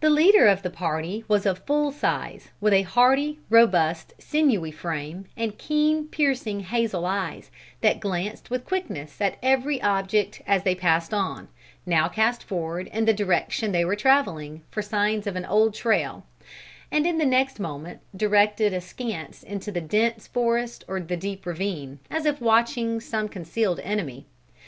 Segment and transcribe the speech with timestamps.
[0.00, 5.26] The leader of the party was of full size, with a hardy, robust, sinewy frame,
[5.36, 11.14] and keen piercing hazel eyes, that glanced with quickness at every object as they passed
[11.14, 11.46] on,
[11.86, 16.26] now cast forward in the direction they were travelling, for signs of an old trail,
[16.90, 22.00] and in the next moment directed askance into the dense forest or the deep ravine,
[22.10, 24.26] as if watching some concealed enemy.